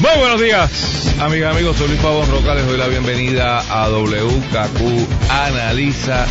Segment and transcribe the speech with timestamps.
[0.00, 1.76] Muy buenos días, amigas, amigos.
[1.76, 2.54] Soy Luis Pavón Roca.
[2.54, 6.26] Les doy la bienvenida a WKQ Analiza.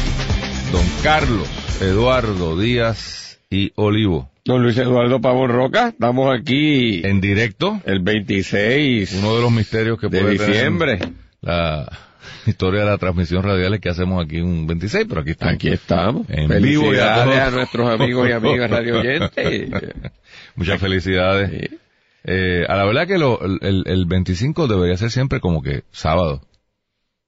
[0.71, 1.47] Don Carlos
[1.79, 4.31] Eduardo Díaz y Olivo.
[4.43, 9.99] Don Luis Eduardo Pavón Roca, estamos aquí En directo, el 26 uno de los misterios
[9.99, 10.99] que de puede tener diciembre.
[11.41, 11.91] la
[12.47, 15.53] historia de la transmisión radial es que hacemos aquí un 26, pero aquí estamos.
[15.53, 16.27] Aquí estamos.
[16.29, 19.69] En vivo y a Felicidades nuestros amigos y amigas radio oyentes.
[20.55, 21.51] Muchas felicidades.
[21.51, 21.77] Sí.
[22.23, 26.41] Eh, a la verdad que lo- el, el 25 debería ser siempre como que sábado.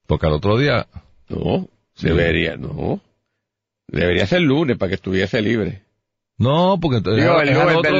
[0.08, 0.88] Porque al otro día,
[1.30, 1.68] No,
[2.02, 3.02] debería, no.
[3.88, 5.84] Debería ser lunes para que estuviese libre.
[6.38, 7.92] no, porque entonces Digo, el otro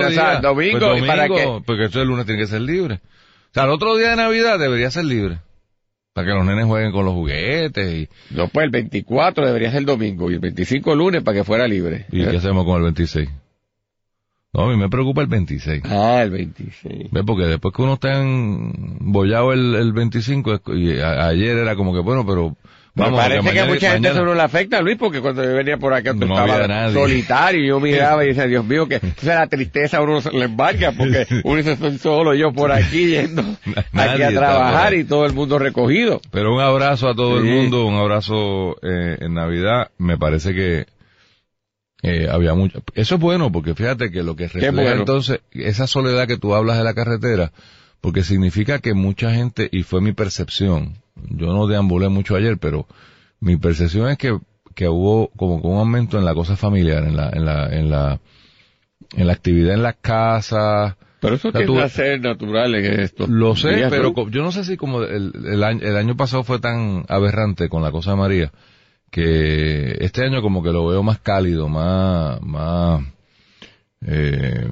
[0.42, 1.62] domingo, Pues ¿y para qué?
[1.66, 2.96] Porque el lunes tiene que ser libre.
[2.96, 5.40] O sea, el otro día de Navidad debería ser libre.
[6.14, 9.86] Para que los nenes jueguen con los juguetes y, No, pues el 24 debería ser
[9.86, 12.06] domingo y el 25 lunes para que fuera libre.
[12.12, 13.30] y ¿qué hacemos con el 26?
[14.54, 15.84] No, a mí me preocupa el 26.
[15.86, 17.10] Ah, el 26.
[17.12, 17.24] ¿Ves?
[17.26, 21.94] Porque después que uno está embollado el, el 25, es- y a- ayer era como
[21.94, 22.58] que, bueno, pero
[22.94, 25.22] Me vamos, parece que a mañana- mucha gente mañana- eso no le afecta, Luis, porque
[25.22, 28.66] cuando yo venía por acá tú No estabas solitario y yo miraba y decía, Dios
[28.66, 32.34] mío, que entonces la tristeza a uno se le embarca porque uno dice, soy solo
[32.36, 33.44] yo por aquí yendo
[33.94, 36.20] aquí a trabajar y todo el mundo recogido.
[36.30, 37.48] Pero un abrazo a todo Sí.
[37.48, 39.92] el mundo, un abrazo eh, en Navidad.
[39.98, 40.88] Me parece que
[42.04, 42.82] eh, había mucho.
[42.96, 45.00] Eso es bueno porque fíjate que lo que refleja bueno.
[45.02, 47.52] entonces esa soledad que tú hablas de la carretera,
[48.02, 50.96] porque significa que mucha gente y fue mi percepción.
[51.30, 52.88] Yo no deambulé mucho ayer, pero
[53.40, 54.38] mi percepción es que
[54.74, 57.90] que hubo como que un aumento en la cosa familiar, en la en la en
[57.92, 58.20] la
[59.16, 60.96] en la actividad en las casas.
[61.20, 63.28] Pero eso O sea, tiende tú- a ser natural en esto.
[63.28, 66.58] Lo sé, pero yo no sé si como el, el año, el año pasado fue
[66.60, 68.52] tan aberrante con la cosa de María,
[69.12, 73.04] que este año como que lo veo más cálido, más, más,
[74.06, 74.68] eh,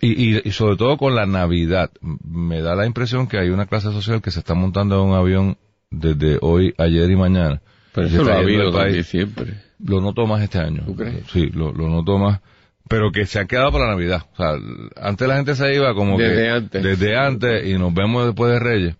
[0.00, 1.90] y, y, y sobre todo con la Navidad.
[2.00, 5.16] Me da la impresión que hay una clase social que se está montando en un
[5.16, 5.58] avión
[5.90, 7.60] desde hoy, ayer y mañana.
[7.94, 9.06] Pero eso lo ha habido país.
[9.06, 9.54] siempre.
[9.84, 10.82] Lo noto más este año.
[10.86, 11.24] ¿Tú crees?
[11.32, 12.40] Sí, lo, lo noto más.
[12.88, 14.22] Pero que se ha quedado para Navidad.
[14.32, 14.54] O sea,
[14.96, 16.48] antes la gente se iba como Desde que...
[16.48, 16.82] antes.
[16.82, 18.96] Desde antes y nos vemos después de Reyes.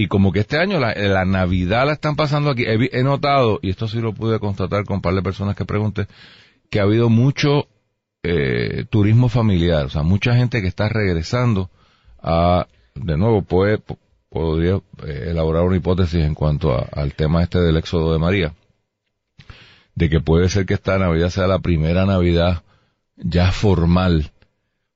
[0.00, 2.64] Y como que este año la, la Navidad la están pasando aquí.
[2.66, 6.06] He, notado, y esto sí lo pude constatar con un par de personas que pregunté,
[6.70, 7.66] que ha habido mucho
[8.22, 9.86] eh, turismo familiar.
[9.86, 11.68] O sea, mucha gente que está regresando
[12.22, 12.68] a...
[12.94, 13.98] De nuevo, puede, po-
[14.28, 18.54] podría eh, elaborar una hipótesis en cuanto a- al tema este del éxodo de María
[19.96, 22.62] de que puede ser que esta Navidad sea la primera Navidad
[23.16, 24.30] ya formal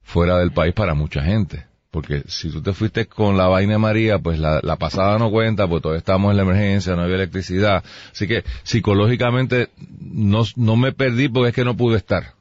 [0.01, 1.67] fuera del país para mucha gente.
[1.93, 5.31] Porque si tú te fuiste con la vaina de María, pues la, la pasada no
[5.31, 7.85] cuenta, pues todavía estamos en la emergencia, no había electricidad.
[8.11, 9.69] Así que psicológicamente
[10.01, 12.33] no, no me perdí porque es que no pude estar.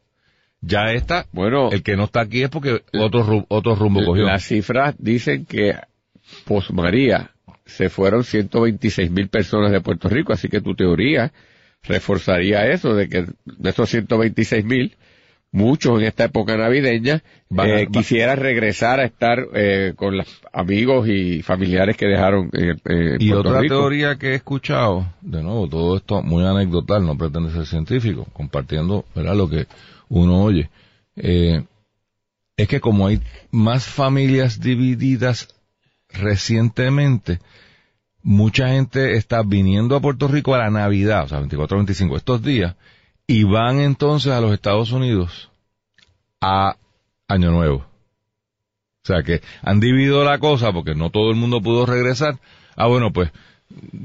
[0.61, 4.23] Ya está, Bueno, el que no está aquí es porque otro, otro rumbo cogió.
[4.23, 5.75] las cifras dicen que
[6.45, 7.31] post María
[7.66, 11.34] se fueron 126 mil personas de Puerto Rico, así que tu teoría
[11.84, 14.95] reforzaría eso, de que de esos 126 mil,
[15.51, 17.23] muchos en esta época navideña
[17.63, 23.22] eh, quisieran regresar a estar eh, con los amigos y familiares que dejaron en, en
[23.22, 23.75] Y Puerto otra Rico.
[23.75, 29.06] teoría que he escuchado, de nuevo, todo esto muy anecdotal, no pretende ser científico, compartiendo
[29.13, 29.35] ¿verdad?
[29.35, 29.67] lo que
[30.07, 30.69] uno oye,
[31.17, 31.63] eh,
[32.56, 35.50] es que como hay más familias divididas
[36.09, 37.40] recientemente,
[38.23, 42.44] mucha gente está viniendo a Puerto Rico a la Navidad, o sea, 24, 25, estos
[42.44, 42.75] días,
[43.31, 45.49] y van entonces a los Estados Unidos
[46.41, 46.75] a
[47.27, 47.77] Año Nuevo.
[47.77, 52.35] O sea que han dividido la cosa porque no todo el mundo pudo regresar.
[52.75, 53.31] Ah, bueno, pues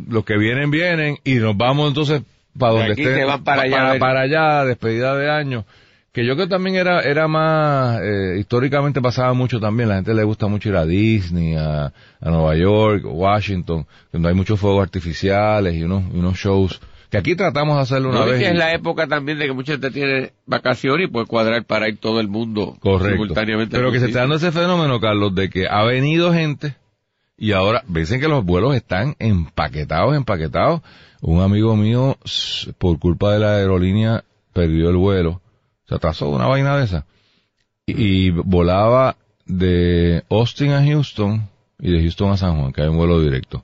[0.09, 2.23] los que vienen, vienen y nos vamos entonces
[2.59, 3.27] para De donde estén.
[3.27, 4.01] van para allá, a Para, ver.
[4.01, 5.65] para allá, despedida de año.
[6.13, 9.89] Que yo creo que también era, era más, eh, históricamente pasaba mucho también.
[9.91, 14.35] La gente le gusta mucho ir a Disney, a, a Nueva York, Washington, donde hay
[14.35, 16.81] muchos fuegos artificiales y unos, y unos shows.
[17.11, 18.39] Que aquí tratamos de hacerlo una No, vez.
[18.41, 21.65] que y- es la época también de que mucha gente tiene vacaciones y puede cuadrar
[21.65, 23.13] para ir todo el mundo Correcto.
[23.13, 23.77] simultáneamente.
[23.77, 26.75] Pero que se está dando ese fenómeno, Carlos, de que ha venido gente
[27.39, 30.81] y ahora dicen que los vuelos están empaquetados, empaquetados.
[31.21, 32.19] Un amigo mío,
[32.79, 35.41] por culpa de la aerolínea, perdió el vuelo.
[35.89, 37.07] Se atrasó una vaina de esa.
[37.87, 41.49] Y, y volaba de Austin a Houston
[41.79, 43.63] y de Houston a San Juan, que hay un vuelo directo.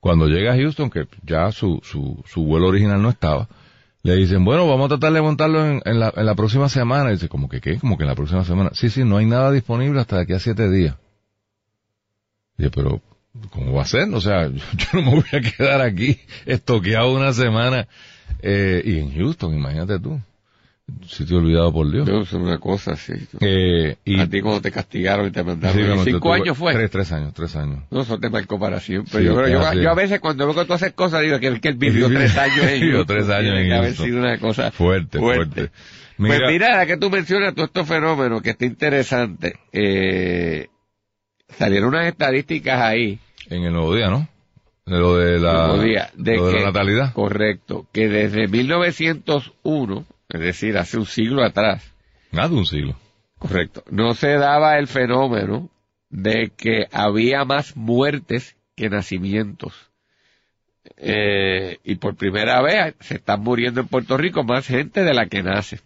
[0.00, 3.48] Cuando llega a Houston, que ya su, su, su vuelo original no estaba,
[4.02, 7.10] le dicen, bueno, vamos a tratar de montarlo en, en, la, en la próxima semana.
[7.10, 7.78] Y dice, ¿como que qué?
[7.78, 8.70] Como que en la próxima semana.
[8.72, 10.96] Sí, sí, no hay nada disponible hasta de aquí a siete días.
[12.56, 13.02] Y dice, pero,
[13.50, 14.08] ¿cómo va a ser?
[14.14, 17.88] O sea, yo, yo no me voy a quedar aquí estoqueado una semana.
[18.40, 20.18] Eh, y en Houston, imagínate tú.
[21.06, 22.08] Sitio olvidado por Dios.
[22.08, 23.12] No, es una cosa así.
[23.40, 25.86] Eh, y, a ti cuando te castigaron y te sí, mandaron.
[25.86, 26.72] bueno, ¿Cinco años fue?
[26.74, 27.84] Tres, tres años, tres años.
[27.90, 29.18] No, eso te marcó para siempre.
[29.20, 31.68] Sí, yo, yo, yo a veces cuando veo que tú haces cosas digo que, que
[31.68, 33.06] él vivió tres años en Houston.
[33.06, 35.70] tres años en que haber sido una cosa Fuerte, fuerte.
[36.18, 40.66] Mira, pues mira, ahora que tú mencionas todos estos fenómenos, que está interesante, eh,
[41.48, 44.28] salieron unas estadísticas ahí, en el nuevo día, ¿no?
[44.86, 47.12] De lo de la, Día, de lo de que- la natalidad.
[47.14, 51.82] correcto, que desde 1901, es decir, hace un siglo atrás,
[52.30, 52.94] Más de un siglo.
[53.38, 55.68] correcto, no se daba el fenómeno
[56.08, 59.74] de que había más muertes que nacimientos.
[60.96, 65.26] Eh, y por primera vez se están muriendo en Puerto Rico más gente de la
[65.26, 65.80] que nace.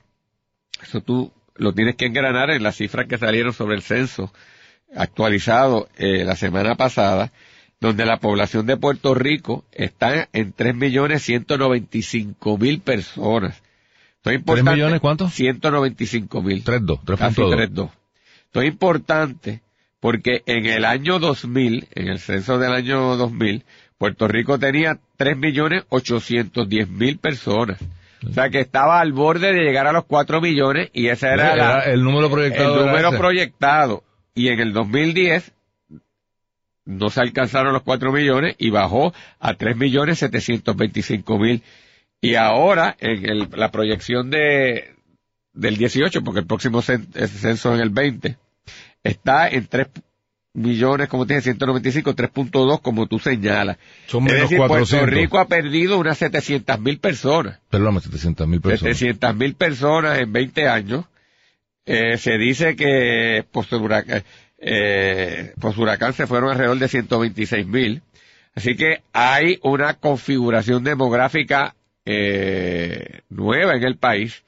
[0.82, 4.32] Eso tú lo tienes que engranar en las cifras que salieron sobre el censo
[4.96, 7.32] actualizado eh, la semana pasada,
[7.80, 13.60] donde la población de Puerto Rico está en 3.195.000 personas.
[14.24, 14.70] Esto es importante.
[14.72, 15.26] millones cuánto?
[15.26, 16.64] 195.000.
[16.64, 17.56] 3.2, Casi 3.2.
[17.74, 17.90] 3.2.
[18.46, 19.60] Esto es importante
[20.00, 23.64] porque en el año 2000, en el censo del año 2000,
[23.98, 27.78] Puerto Rico tenía 3.810.000 personas.
[28.26, 31.52] O sea que estaba al borde de llegar a los 4 millones y ese era,
[31.54, 32.80] Era la- el número proyectado.
[32.80, 34.02] el número proyectado.
[34.34, 35.52] Y en el 2010
[36.86, 41.62] no se alcanzaron los 4 millones y bajó a 3 millones 725 mil.
[42.24, 44.94] Y ahora, en el- la proyección de,
[45.52, 48.36] del 18, porque el próximo cen- es censo en el 20,
[49.02, 49.88] está en 3
[50.56, 53.76] millones, como dije, 195, 3.2, como tú señalas.
[54.06, 55.10] Son Es menos decir, Puerto 400.
[55.10, 57.58] Rico ha perdido unas 700 mil personas.
[57.70, 58.96] Perdóname, 700 mil personas.
[58.96, 61.04] 700 mil personas en 20 años.
[61.86, 64.22] Eh, se dice que post huracán,
[64.58, 68.02] eh, post huracán se fueron alrededor de 126 mil.
[68.54, 74.44] Así que hay una configuración demográfica eh, nueva en el país,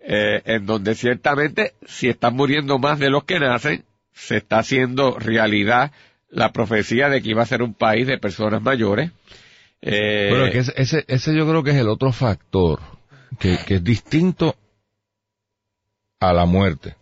[0.00, 5.18] eh, en donde ciertamente si están muriendo más de los que nacen, se está haciendo
[5.18, 5.92] realidad
[6.28, 9.10] la profecía de que iba a ser un país de personas mayores.
[9.82, 12.80] Eh, Pero que ese, ese, ese yo creo que es el otro factor
[13.38, 14.54] que, que es distinto
[16.20, 16.94] a la muerte.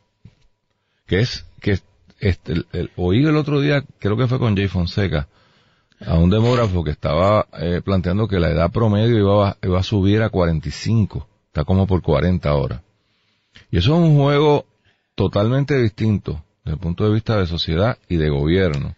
[1.07, 1.79] Que es que
[2.21, 2.55] este,
[2.97, 5.29] oí el otro día, creo que fue con Jay Fonseca,
[6.07, 9.83] a un demógrafo que estaba eh, planteando que la edad promedio iba a, iba a
[9.83, 11.29] subir a 45.
[11.47, 12.83] Está como por 40 ahora.
[13.71, 14.67] Y eso es un juego
[15.15, 18.95] totalmente distinto desde el punto de vista de sociedad y de gobierno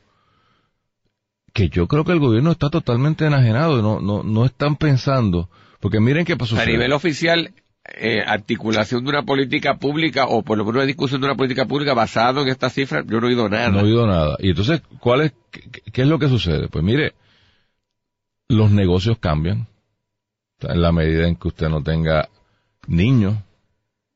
[1.52, 5.48] que yo creo que el gobierno está totalmente enajenado no, no, no están pensando,
[5.80, 6.58] porque miren qué pasó.
[6.58, 7.52] a nivel oficial,
[7.94, 11.66] eh, articulación de una política pública o por lo menos una discusión de una política
[11.66, 13.70] pública basado en estas cifras, yo no he oído nada.
[13.70, 14.36] No he oído nada.
[14.38, 15.32] Y entonces, ¿cuál es,
[15.92, 16.68] qué, es lo que sucede?
[16.68, 17.14] Pues mire,
[18.48, 19.66] los negocios cambian.
[20.60, 22.28] En la medida en que usted no tenga
[22.86, 23.34] niños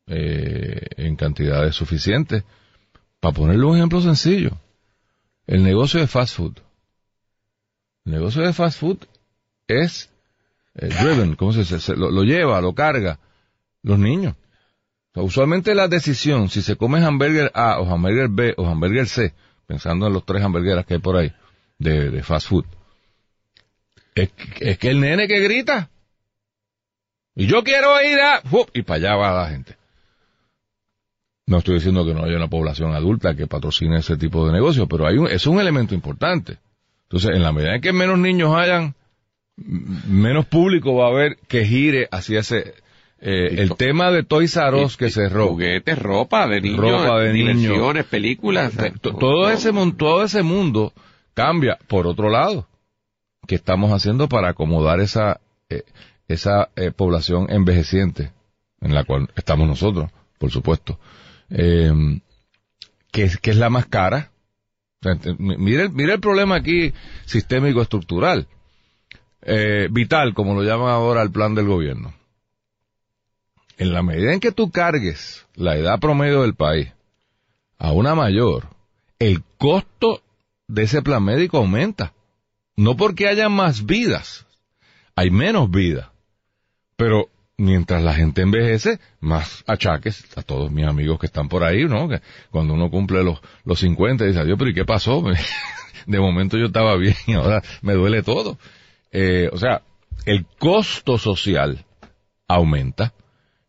[0.06, 2.44] eh, en cantidades suficientes.
[3.19, 4.50] Para ponerle un ejemplo sencillo,
[5.47, 6.59] el negocio de fast food.
[8.05, 8.99] El negocio de fast food
[9.67, 10.11] es
[10.75, 11.81] eh, driven, ¿cómo se dice?
[11.81, 13.19] Se- lo lleva, lo carga
[13.84, 14.34] los niños.
[15.14, 19.32] Usualmente la decisión, si se come hamburger A o hamburger B o hamburger C,
[19.67, 21.32] pensando en los tres hamburgueras que hay por ahí,
[21.79, 22.64] de, de fast food,
[24.17, 25.91] es, es que el nene que grita,
[27.36, 29.76] y yo quiero ir a, y para allá va la gente.
[31.46, 34.88] No estoy diciendo que no haya una población adulta que patrocine ese tipo de negocio,
[34.88, 36.58] pero hay un, es un elemento importante.
[37.05, 38.94] Entonces, en la medida en que menos niños hayan,
[39.56, 42.74] menos público va a haber que gire hacia ese,
[43.21, 45.49] eh, el tema de Toys R Us que cerró.
[45.49, 47.59] Juguetes, ropa de niños, Ropa de niños.
[47.63, 48.73] diversiones, películas.
[48.73, 50.93] T- t- todo ese todo ese mundo
[51.33, 52.69] cambia por otro lado
[53.47, 55.83] que estamos haciendo para acomodar esa eh,
[56.29, 58.31] esa eh, población envejeciente
[58.81, 60.99] en la cual estamos nosotros por supuesto
[61.51, 61.93] eh,
[63.11, 64.31] que es que es la más cara
[65.39, 66.93] mire mire el problema aquí
[67.27, 68.47] sistémico estructural
[69.43, 72.15] eh, vital como lo llaman ahora el plan del gobierno
[73.79, 76.93] en la medida en que tú cargues la edad promedio del país
[77.79, 78.69] a una mayor,
[79.19, 80.23] el costo
[80.69, 82.13] de ese plan médico aumenta.
[82.77, 84.47] No porque haya más vidas,
[85.15, 86.09] hay menos vidas.
[86.97, 91.85] Pero mientras la gente envejece, más achaques a todos mis amigos que están por ahí,
[91.85, 92.09] ¿no?
[92.09, 95.23] Que cuando uno cumple los, los 50 dice, Dios, pero ¿y qué pasó?
[96.07, 98.59] De momento yo estaba bien y ahora me duele todo.
[99.13, 99.83] eh, o sea,
[100.27, 101.85] el costo social
[102.49, 103.13] aumenta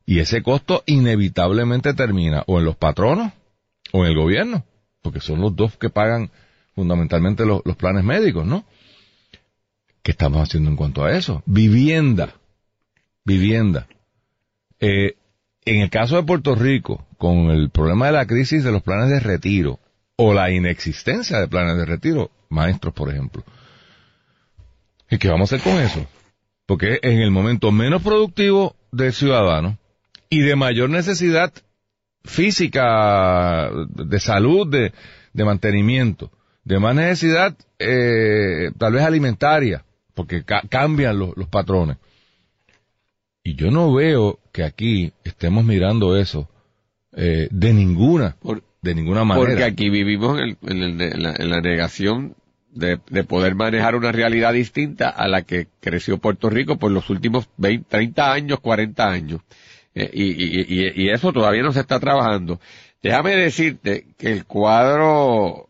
[0.06, 3.34] y ese costo inevitablemente termina o en los patronos
[3.92, 4.64] o en el gobierno,
[5.02, 6.32] porque son los dos que pagan
[6.76, 8.66] fundamentalmente los, planes médicos, ¿no?
[10.04, 11.42] ¿Qué estamos haciendo en cuanto a eso?
[11.46, 12.36] Vivienda.
[13.24, 13.88] Vivienda.
[14.80, 15.16] Eh,
[15.64, 19.10] en el caso de Puerto Rico, con el problema de la crisis de los planes
[19.10, 19.80] de retiro
[20.16, 23.44] o la inexistencia de planes de retiro, maestros, por ejemplo,
[25.10, 26.06] ¿y qué vamos a hacer con eso?
[26.68, 29.80] Porque en el momento menos productivo del ciudadano
[30.36, 31.54] y de mayor necesidad
[32.26, 34.92] física, de salud, de,
[35.32, 36.30] de mantenimiento,
[36.66, 41.96] de más necesidad eh, tal vez alimentaria, porque cambian los, los patrones.
[43.46, 46.50] Y yo no veo que aquí estemos mirando eso
[47.16, 48.36] eh, de ninguna,
[48.82, 49.48] de ninguna manera.
[49.48, 50.98] Porque aquí vivimos en,
[51.50, 52.36] la, negación
[52.72, 57.48] de, poder manejar una realidad distinta a la que creció Puerto Rico por los últimos
[57.56, 59.42] 20, 30 años, 40 años.
[59.96, 62.60] Eh, y, y, eso todavía no se está trabajando.
[63.02, 65.70] Déjame decirte que el cuadro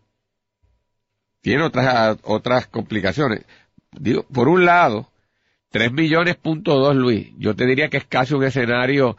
[1.41, 3.45] tiene otras, otras complicaciones.
[3.91, 5.07] Digo, por un lado,
[5.69, 9.15] 3 millones punto dos, Luis, yo te diría que es casi un escenario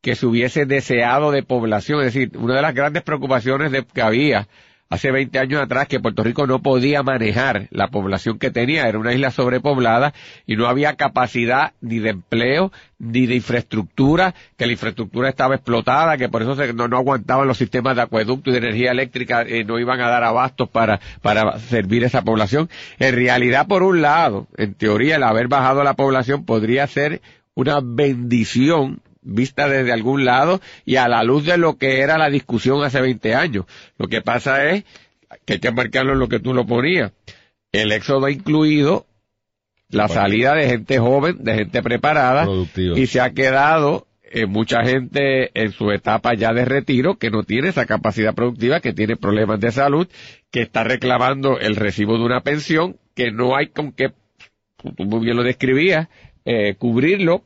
[0.00, 4.02] que se hubiese deseado de población, es decir, una de las grandes preocupaciones de, que
[4.02, 4.46] había
[4.88, 8.98] hace 20 años atrás que Puerto Rico no podía manejar la población que tenía, era
[8.98, 10.14] una isla sobrepoblada
[10.46, 16.16] y no había capacidad ni de empleo ni de infraestructura, que la infraestructura estaba explotada,
[16.16, 19.64] que por eso no, aguantaban los sistemas de acueducto y de energía eléctrica, y eh,
[19.64, 22.70] no iban a dar abastos para, para servir a esa población.
[22.98, 27.20] En realidad, por un lado, en teoría, el haber bajado la población podría ser
[27.54, 32.30] una bendición vista desde algún lado y a la luz de lo que era la
[32.30, 33.64] discusión hace 20 años.
[33.98, 34.84] Lo que pasa es
[35.44, 37.12] que hay que marcarlo en lo que tú lo ponías.
[37.72, 39.06] El éxodo ha incluido
[39.88, 45.50] la salida de gente joven, de gente preparada y se ha quedado eh, mucha gente
[45.54, 49.60] en su etapa ya de retiro que no tiene esa capacidad productiva, que tiene problemas
[49.60, 50.08] de salud,
[50.50, 54.12] que está reclamando el recibo de una pensión, que no hay con qué,
[54.76, 56.08] tú muy bien lo describías,
[56.44, 57.44] eh, cubrirlo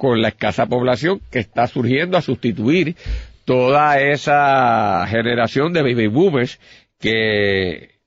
[0.00, 2.96] con la escasa población que está surgiendo a sustituir
[3.44, 6.58] toda esa generación de baby boomers
[6.98, 7.98] que,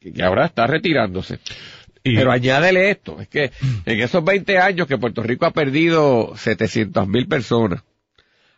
[0.00, 1.40] que ahora está retirándose.
[2.02, 3.50] Pero añádele esto, es que
[3.84, 7.82] en esos 20 años que Puerto Rico ha perdido 700 mil personas,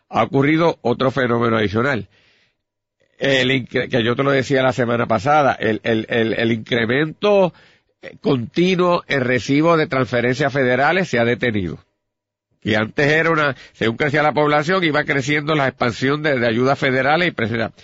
[0.07, 2.07] ha ocurrido otro fenómeno adicional.
[3.19, 7.53] El, que yo te lo decía la semana pasada, el, el, el, el incremento
[8.21, 11.79] continuo en recibo de transferencias federales se ha detenido.
[12.63, 17.29] Y antes era una, según crecía la población, iba creciendo la expansión de, ayudas federales
[17.29, 17.75] y presidenciales.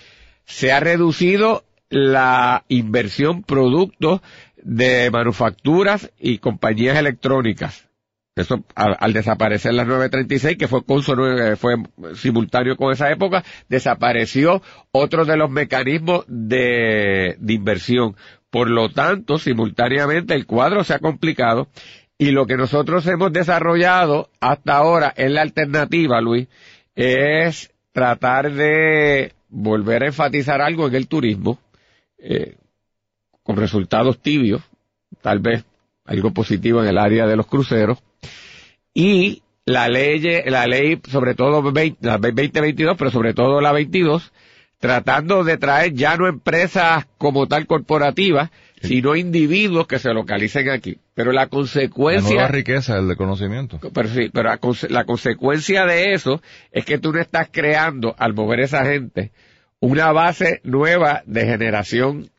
[0.45, 4.21] Se ha reducido la inversión producto
[4.61, 7.87] de manufacturas y compañías electrónicas.
[8.35, 10.81] Eso al, desaparecer las 936, que fue,
[11.57, 11.75] fue
[12.13, 18.15] simultáneo con esa época, desapareció otro de los mecanismos de inversión.
[18.51, 21.67] Por lo tanto, simultáneamente el cuadro se ha complicado
[22.17, 26.47] y lo que nosotros hemos desarrollado hasta ahora en la alternativa, Luis,
[26.95, 31.59] es tratar de volver a enfatizar algo en el turismo,
[32.17, 32.55] eh,
[33.43, 34.61] con resultados tibios,
[35.21, 35.63] tal vez
[36.05, 37.99] algo positivo en el área de los cruceros,
[38.93, 41.61] y la ley, la ley, sobre todo
[42.01, 44.31] la 2022, pero sobre todo la 22,
[44.79, 48.49] tratando de traer ya no empresas como tal corporativas,
[48.81, 50.97] sino individuos que se localicen aquí.
[51.13, 52.29] Pero la consecuencia...
[52.29, 53.79] La nueva riqueza, el de conocimiento.
[53.93, 54.49] Pero sí, pero
[54.89, 56.41] la, consecuencia de eso
[56.71, 59.31] es que tú no estás creando, al mover esa gente,
[59.79, 62.29] una base nueva de generación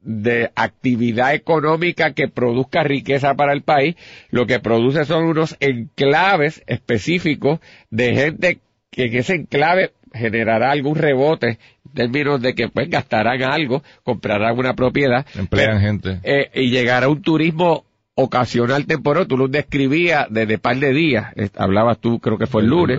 [0.00, 3.94] de actividad económica que produzca riqueza para el país,
[4.30, 8.58] lo que produce son unos enclaves específicos de gente
[8.90, 14.58] que en ese enclave generará algún rebote en términos de que pues gastarán algo, comprarán
[14.58, 15.26] una propiedad.
[15.34, 16.20] Emplean gente.
[16.22, 21.98] Eh, y llegará un turismo ocasional temporal, tú lo describías desde par de días, hablabas
[21.98, 22.98] tú, creo que fue el, lunes.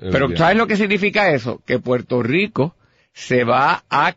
[0.00, 1.60] Pero ¿sabes lo que significa eso?
[1.66, 2.76] Que Puerto Rico
[3.12, 4.14] se va a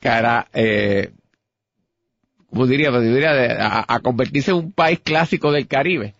[0.00, 1.10] cara, eh,
[2.48, 2.88] ¿cómo diría?
[2.88, 6.14] a convertirse en un país clásico del Caribe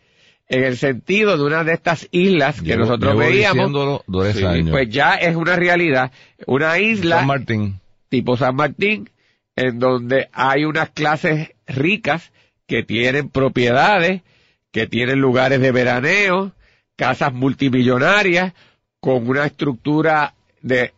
[0.48, 5.56] en el sentido de una de estas islas que nosotros veíamos, pues ya es una
[5.56, 6.12] realidad,
[6.46, 7.80] una isla San Martín.
[8.08, 9.10] tipo San Martín,
[9.56, 12.32] en donde hay unas clases ricas
[12.66, 14.22] que tienen propiedades,
[14.70, 16.52] que tienen lugares de veraneo,
[16.94, 18.52] casas multimillonarias,
[19.00, 20.92] con una estructura de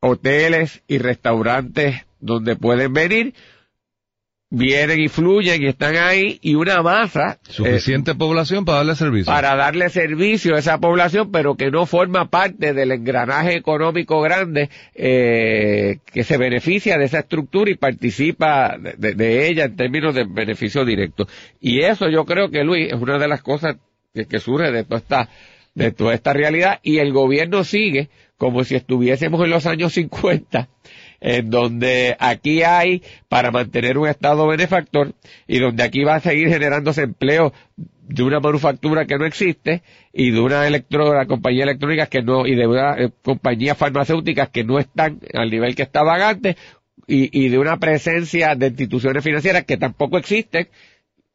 [0.00, 3.34] hoteles y restaurantes donde pueden venir
[4.50, 9.32] vienen y fluyen y están ahí y una masa eh, Suficiente población para darle servicio.
[9.32, 14.70] para darle servicio a esa población, pero que no forma parte del engranaje económico grande
[14.94, 20.14] eh, que se beneficia de esa estructura y participa de, de- de ella en términos
[20.14, 21.26] de beneficio directo.
[21.60, 23.76] Y eso yo creo que, Luis, es una de las cosas
[24.14, 25.28] que, que surge de toda esta
[25.74, 30.68] de toda esta realidad y el gobierno sigue como si estuviésemos en los años 50
[31.20, 35.14] en donde aquí hay para mantener un estado benefactor
[35.46, 37.52] y donde aquí va a seguir generándose empleo
[38.08, 39.82] de una manufactura que no existe
[40.12, 44.64] y de una electro, compañía electrónica que no y de una eh, compañía farmacéuticas que
[44.64, 46.56] no están al nivel que estaban antes
[47.06, 50.68] y, y de una presencia de instituciones financieras que tampoco existen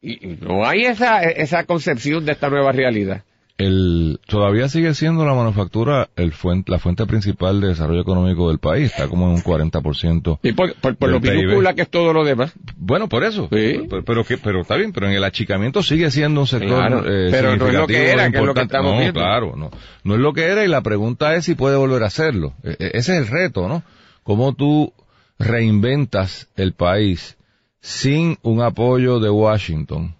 [0.00, 3.24] y no hay esa esa concepción de esta nueva realidad.
[3.56, 8.58] El, todavía sigue siendo la manufactura el fuente, la fuente principal de desarrollo económico del
[8.58, 8.90] país.
[8.90, 10.40] Está como en un 40%.
[10.42, 12.52] Y por, por, por lo minúscula que es todo lo demás.
[12.76, 13.44] Bueno, por eso.
[13.52, 13.86] Sí.
[13.88, 17.04] Pero, pero, que, pero está bien, pero en el achicamiento sigue siendo un sector Claro,
[17.06, 19.20] eh, pero no es lo que era, que es lo que estamos no, viendo.
[19.20, 19.70] claro, no.
[20.02, 22.54] No es lo que era y la pregunta es si puede volver a hacerlo.
[22.64, 23.84] E- e- ese es el reto, ¿no?
[24.24, 24.92] Cómo tú
[25.38, 27.36] reinventas el país
[27.80, 30.16] sin un apoyo de Washington,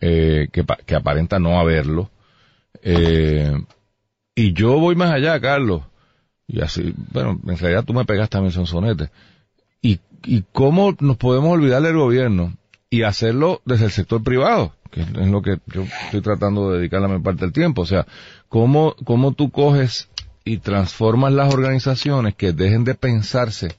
[0.00, 2.08] eh, que, que aparenta no haberlo.
[2.82, 3.52] Eh,
[4.34, 5.82] y yo voy más allá, Carlos.
[6.46, 9.10] Y así, bueno, en realidad tú me pegaste a mi sonsonete.
[9.82, 12.54] Y, y cómo nos podemos olvidar del gobierno
[12.90, 17.00] y hacerlo desde el sector privado, que es lo que yo estoy tratando de dedicar
[17.00, 17.82] la mayor parte del tiempo.
[17.82, 18.06] O sea,
[18.48, 20.08] cómo, cómo tú coges
[20.44, 23.76] y transformas las organizaciones que dejen de pensarse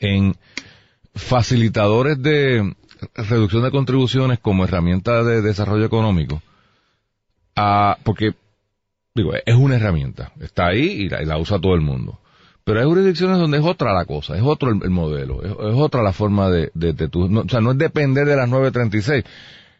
[0.00, 0.36] en
[1.14, 2.74] facilitadores de
[3.14, 6.42] reducción de contribuciones como herramienta de desarrollo económico,
[8.02, 8.34] porque,
[9.14, 12.20] digo, es una herramienta, está ahí y la, y la usa todo el mundo.
[12.64, 16.02] Pero hay jurisdicciones donde es otra la cosa, es otro el, el modelo, es, otra
[16.02, 19.24] la forma de, de, de tu, no, o sea, no es depender de las 936,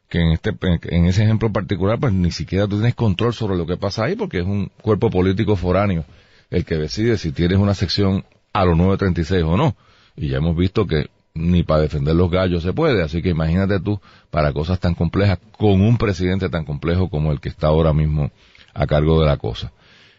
[0.09, 0.55] que en este,
[0.95, 4.15] en ese ejemplo particular, pues ni siquiera tú tienes control sobre lo que pasa ahí,
[4.15, 6.05] porque es un cuerpo político foráneo
[6.51, 9.77] el que decide si tienes una sección a los 936 o no.
[10.17, 13.79] Y ya hemos visto que ni para defender los gallos se puede, así que imagínate
[13.81, 17.93] tú para cosas tan complejas con un presidente tan complejo como el que está ahora
[17.93, 18.31] mismo
[18.75, 19.73] a cargo de la cosa.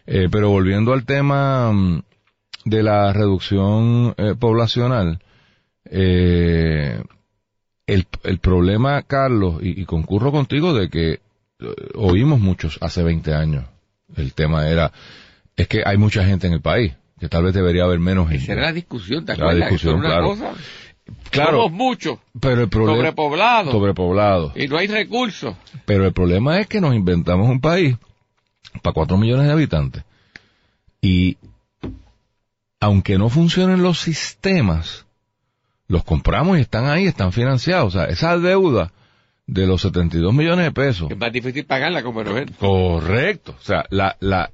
[0.06, 2.02] Eh, pero volviendo al tema mm,
[2.64, 5.20] de la reducción eh, poblacional,
[5.90, 7.02] eh,
[7.86, 11.20] el, el problema, Carlos, y, y concurro contigo de que eh,
[11.94, 13.64] oímos muchos hace 20 años,
[14.16, 14.92] el tema era,
[15.56, 18.44] es que hay mucha gente en el país, que tal vez debería haber menos gente.
[18.44, 19.70] Esa era la discusión, ¿te La acuerdas?
[19.70, 20.28] discusión, Eso era claro.
[20.28, 20.52] cosa.
[21.30, 22.96] Claro, Somos muchos, pero el problema...
[22.96, 24.52] sobrepoblados, Sobrepoblado.
[24.56, 25.54] y no hay recursos.
[25.84, 27.96] Pero el problema es que nos inventamos un país
[28.82, 30.04] para cuatro millones de habitantes.
[31.00, 31.36] Y
[32.80, 35.06] aunque no funcionen los sistemas,
[35.86, 37.94] los compramos y están ahí, están financiados.
[37.94, 38.92] O sea, esa deuda
[39.46, 41.10] de los 72 millones de pesos.
[41.10, 42.50] Es más difícil pagarla como es.
[42.58, 43.54] Correcto.
[43.58, 44.50] O sea, la, la,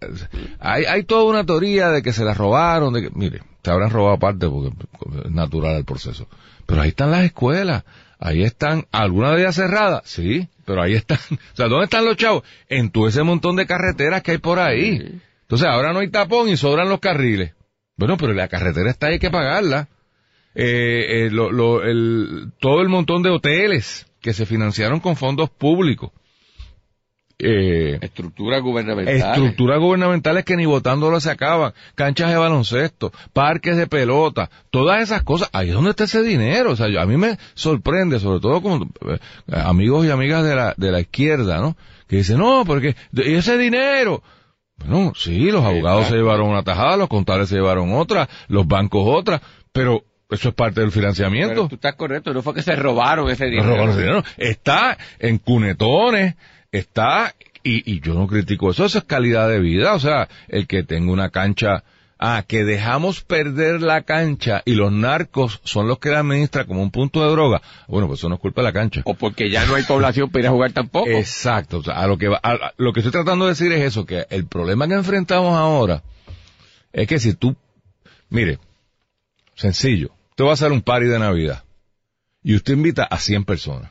[0.60, 3.90] hay, hay toda una teoría de que se la robaron, de que, mire, se habrán
[3.90, 4.70] robado parte porque
[5.24, 6.29] es natural el proceso.
[6.66, 7.85] Pero ahí están las escuelas,
[8.18, 11.18] ahí están, algunas de ellas cerradas, sí, pero ahí están.
[11.31, 12.44] O sea, ¿dónde están los chavos?
[12.68, 15.20] En todo ese montón de carreteras que hay por ahí.
[15.42, 17.55] Entonces ahora no hay tapón y sobran los carriles.
[17.96, 19.88] Bueno, pero la carretera está ahí, hay que pagarla.
[20.55, 25.50] Eh, eh, lo, lo, el, todo el montón de hoteles que se financiaron con fondos
[25.50, 26.11] públicos.
[27.38, 29.22] Eh, Estructuras gubernamentales.
[29.24, 35.24] estructuras gubernamentales que ni votándolo se acaban, canchas de baloncesto, parques de pelota, todas esas
[35.24, 38.38] cosas, ahí es donde está ese dinero, o sea, yo- a mí me sorprende, sobre
[38.40, 39.18] todo como eh,
[39.52, 41.76] amigos y amigas de la, de la izquierda, ¿no?
[42.06, 44.22] Que dicen, no, porque, ¿y ese dinero?
[44.76, 49.02] Bueno, sí, los abogados se llevaron una tajada, los contables se llevaron otra, los bancos
[49.06, 49.42] otra,
[49.72, 51.54] pero eso es parte del financiamiento.
[51.54, 53.68] Pero tú estás correcto, no fue que se robaron ese No dinero.
[53.70, 54.24] robaron ese dinero.
[54.36, 56.34] Está en cunetones,
[56.78, 60.66] está, y, y yo no critico eso, eso es calidad de vida, o sea, el
[60.66, 61.84] que tenga una cancha,
[62.18, 66.82] ah, que dejamos perder la cancha y los narcos son los que la administran como
[66.82, 69.02] un punto de droga, bueno, pues eso no es culpa de la cancha.
[69.04, 71.08] O porque ya no hay población para ir a jugar tampoco.
[71.08, 73.72] Exacto, o sea, a lo que va- a- a- lo que estoy tratando de decir
[73.72, 76.02] es eso, que el problema que enfrentamos ahora
[76.92, 77.56] es que si tú,
[78.30, 78.58] mire,
[79.54, 81.64] sencillo, usted va a hacer un party de Navidad
[82.42, 83.90] y usted invita a 100 personas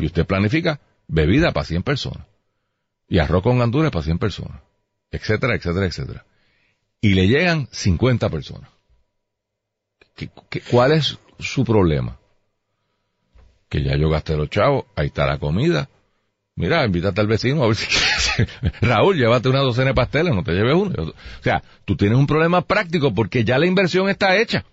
[0.00, 2.26] y usted planifica bebida para 100 personas
[3.08, 4.60] y arroz con gandules para 100 personas,
[5.10, 6.24] etcétera, etcétera, etcétera.
[7.00, 8.70] Y le llegan 50 personas.
[10.16, 12.18] ¿Qué- qué- cuál es su problema?
[13.68, 15.88] Que ya yo gasté los chavos, ahí está la comida,
[16.56, 17.86] Mira, invítate al vecino a ver si
[18.80, 20.94] Raúl, llévate una docena de pasteles, no te lleves uno.
[21.10, 24.64] O sea, tú tienes un problema práctico porque ya la inversión está hecha.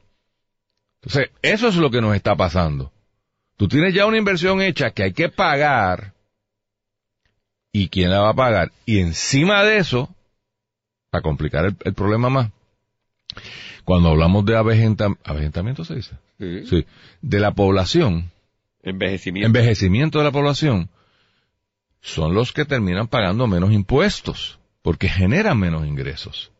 [1.01, 2.91] Entonces, eso es lo que nos está pasando.
[3.57, 6.13] Tú tienes ya una inversión hecha que hay que pagar.
[7.71, 8.71] ¿Y quién la va a pagar?
[8.85, 10.13] Y encima de eso,
[11.09, 12.49] para complicar el, el problema más,
[13.85, 16.65] cuando hablamos de avejenta- avejentamiento, se dice, Sí.
[16.67, 16.85] sí,
[17.21, 18.31] de la población,
[18.83, 19.45] Envejecimiento.
[19.47, 20.89] envejecimiento de la población,
[22.01, 26.51] son los que terminan pagando menos impuestos, porque generan menos ingresos.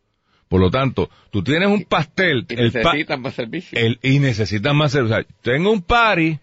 [0.48, 3.82] Por lo tanto, tú tienes un pastel, y el pa- necesitan más servicios.
[3.82, 5.20] el- y necesitan más servicios.
[5.20, 6.38] O sea, tengo un party,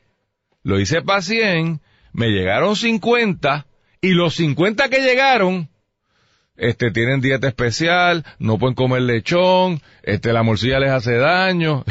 [0.63, 1.79] lo hice para 100,
[2.11, 3.65] me llegaron 50,
[4.01, 5.69] y los 50 que llegaron,
[6.55, 11.83] este, tienen dieta especial, no pueden comer lechón, este, la morcilla les hace daño.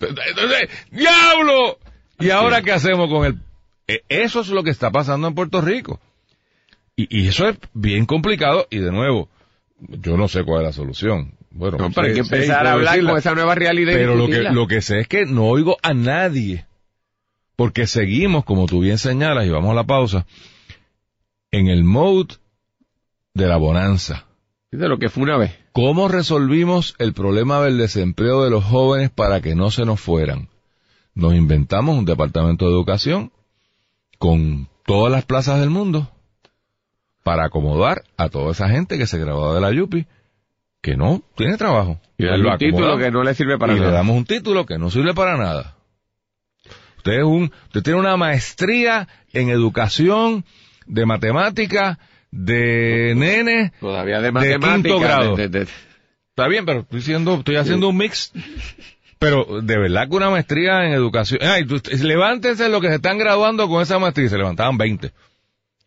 [0.00, 1.78] Entonces, ¡diablo!
[2.18, 3.38] ¿Y ahora qué hacemos con el...?
[3.86, 6.00] E- Eso es lo que está pasando en Puerto Rico.
[6.96, 9.28] Y, y eso es bien complicado, y de nuevo,
[9.80, 11.34] yo no sé cuál es la solución.
[11.50, 13.92] Bueno, No, pero hay que empezar a hablar con esa nueva realidad.
[13.94, 16.66] Pero lo que, lo que sé es que no oigo a nadie.
[17.54, 20.26] Porque seguimos, como tú bien señalas, y vamos a la pausa,
[21.56, 22.34] en el mode
[23.34, 24.26] de la bonanza.
[24.70, 25.56] De lo que fue una vez.
[25.72, 30.48] ¿Cómo resolvimos el problema del desempleo de los jóvenes para que no se nos fueran?
[31.14, 33.32] Nos inventamos un departamento de educación
[34.18, 36.10] con todas las plazas del mundo
[37.22, 40.06] para acomodar a toda esa gente que se graduó de la Yupi
[40.82, 41.98] que no tiene trabajo.
[42.18, 43.90] Y darle lo un título que no le sirve para y nada.
[43.90, 45.74] le damos un título que no sirve para nada.
[46.98, 50.44] Usted es un, usted tiene una maestría en educación,
[50.86, 51.98] de matemática,
[52.30, 53.72] de nene.
[53.80, 54.32] Todavía de
[54.82, 55.36] quinto grado.
[55.36, 55.70] de- de- de-
[56.30, 58.30] Está bien, pero estoy haciendo, estoy haciendo un mix.
[59.18, 61.40] Pero de verdad que una maestría en educación.
[61.42, 64.28] Ay, tú- levántense los que se están graduando con esa maestría.
[64.28, 65.12] Se levantaban 20.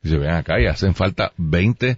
[0.02, 1.98] Y se ven acá y hacen falta 20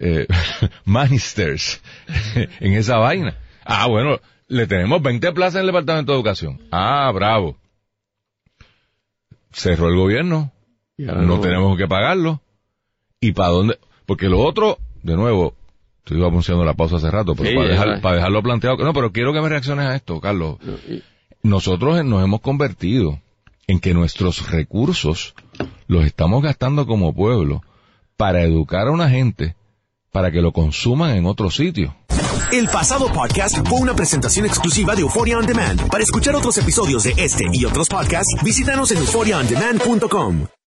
[0.00, 0.26] eh,
[0.84, 1.80] magisters
[2.60, 3.34] en esa vaina.
[3.64, 6.60] Ah, bueno, le tenemos 20 plazas en el Departamento de Educación.
[6.70, 7.56] Ah, bravo.
[9.52, 10.52] Cerró el gobierno.
[10.98, 12.42] Y ahora No tenemos que pagarlo.
[13.20, 13.78] ¿Y para dónde?
[14.04, 15.54] Porque lo otro, de nuevo,
[16.10, 18.76] iba anunciando la pausa hace rato, pero Sí, para, dejar- para dejarlo planteado.
[18.78, 20.58] No, pero quiero que me reacciones a esto, Carlos.
[21.42, 23.20] Nosotros nos hemos convertido
[23.66, 25.34] en que nuestros recursos
[25.86, 27.62] los estamos gastando como pueblo
[28.16, 29.54] para educar a una gente
[30.10, 31.94] para que lo consuman en otro sitio.
[32.50, 35.86] El pasado podcast fue una presentación exclusiva de Euphoria On Demand.
[35.90, 40.48] Para escuchar otros episodios de este y otros podcasts, visítanos en euphoriaondemand.com.